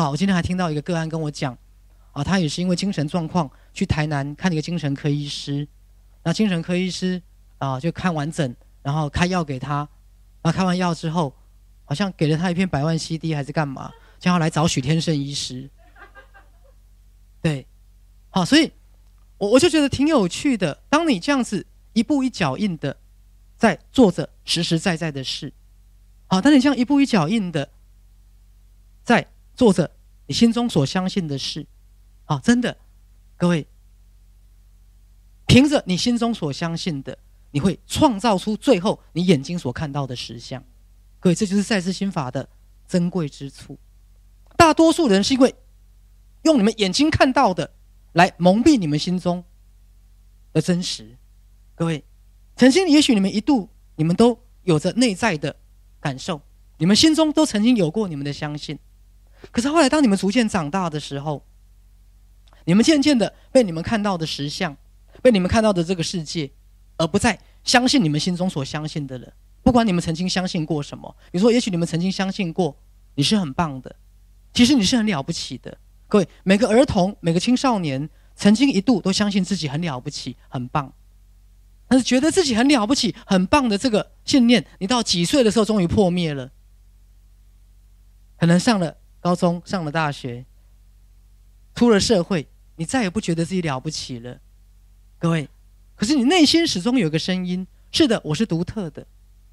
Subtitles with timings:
[0.00, 1.54] 好，我今天还听到一个个案跟我讲，
[2.12, 5.68] 啊，他也是因为精神状况去台南看一个精神科医师，
[6.22, 7.20] 那精神科医师
[7.58, 9.86] 啊就看完整，然后开药给他，
[10.42, 11.34] 那开完药之后，
[11.84, 15.68] 好像给了他一片百万 CD 还是干嘛，叫他来找许天胜医师。
[17.42, 17.66] 对，
[18.30, 18.72] 好，所以
[19.36, 20.82] 我我就觉得挺有趣的。
[20.88, 22.96] 当你这样子一步一脚印的
[23.58, 25.52] 在做着实实在在的事，
[26.26, 27.68] 好，当你这样一步一脚印的
[29.04, 29.26] 在。
[29.56, 29.90] 做着
[30.30, 31.66] 你心中所相信的事，
[32.26, 32.76] 啊，真的，
[33.36, 33.66] 各位，
[35.48, 37.18] 凭着你心中所相信的，
[37.50, 40.62] 你会创造出最后你眼睛所看到的实相。
[41.18, 42.48] 各位，这就是赛斯心法的
[42.86, 43.76] 珍贵之处。
[44.56, 45.52] 大多数人是因为
[46.42, 47.68] 用你们眼睛看到的
[48.12, 49.44] 来蒙蔽你们心中
[50.52, 51.18] 的真实。
[51.74, 52.04] 各位，
[52.54, 55.56] 曾经也许你们一度你们都有着内在的
[55.98, 56.40] 感受，
[56.78, 58.78] 你们心中都曾经有过你们的相信。
[59.50, 61.44] 可是后来，当你们逐渐长大的时候，
[62.66, 64.76] 你们渐渐的被你们看到的实相，
[65.22, 66.50] 被你们看到的这个世界，
[66.98, 69.32] 而不再相信你们心中所相信的人。
[69.62, 72.76] 不管你们曾经相信过什么，你说，也许你们曾经相信过
[73.14, 73.96] 你是很棒的，
[74.52, 75.78] 其实你是很了不起的。
[76.06, 80.92] 各位，每个儿童、每个青少年，曾经一度都相信自己很了不起、很棒，
[81.88, 86.50] 但是觉得自己很了不起、很棒的这个信念，你到几岁的时候终于破灭了，
[88.38, 88.99] 可能上了。
[89.20, 90.44] 高中上了大学，
[91.74, 94.40] 出了社会，你再也不觉得自己了不起了，
[95.18, 95.48] 各位。
[95.94, 99.02] 可是你内心始终有一个声音：是的，我是独特的；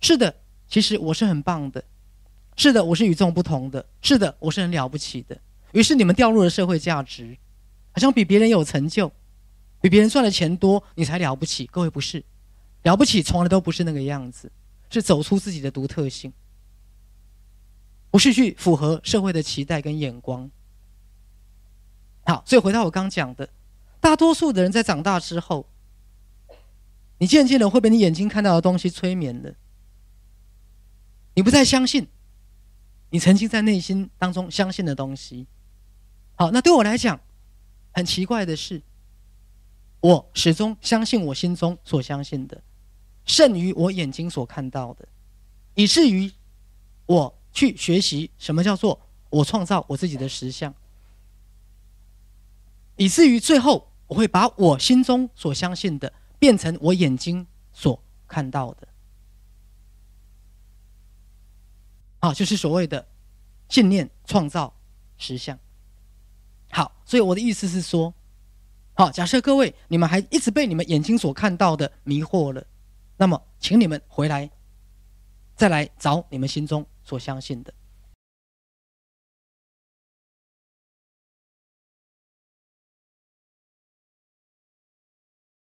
[0.00, 0.32] 是的，
[0.68, 1.82] 其实我是很棒的；
[2.56, 5.36] 是的，我是与众不同的；是的，我是很了不起的。
[5.72, 7.36] 于是你们掉入了社会价值，
[7.90, 9.10] 好像比别人有成就，
[9.80, 11.66] 比别人赚的钱多，你才了不起。
[11.66, 12.22] 各位不是，
[12.84, 14.48] 了不起从来都不是那个样子，
[14.88, 16.32] 是走出自己的独特性。
[18.10, 20.50] 不是去符合社会的期待跟眼光。
[22.24, 23.48] 好，所以回到我刚讲的，
[24.00, 25.66] 大多数的人在长大之后，
[27.18, 29.54] 你渐渐的会被你眼睛看到的东西催眠了，
[31.34, 32.06] 你不再相信
[33.10, 35.46] 你曾经在内心当中相信的东西。
[36.34, 37.18] 好，那对我来讲，
[37.92, 38.82] 很奇怪的是，
[40.00, 42.62] 我始终相信我心中所相信的，
[43.24, 45.08] 胜于我眼睛所看到的，
[45.74, 46.30] 以至于
[47.06, 47.37] 我。
[47.52, 49.00] 去学习什么叫做
[49.30, 50.72] 我创造我自己的实相，
[52.96, 58.88] 以至于最后我会把我心中所相信的变成我眼睛所看到的，
[62.20, 63.06] 啊，就是所谓的
[63.68, 64.72] 信念创造
[65.16, 65.58] 实相。
[66.70, 68.12] 好，所以我的意思是说，
[68.94, 72.64] 好，假设各位你们还一直被你们眼睛所看到的迷惑了，
[73.16, 74.50] 那么请你们回来，
[75.56, 76.86] 再来找你们心中。
[77.08, 77.72] 所相信的。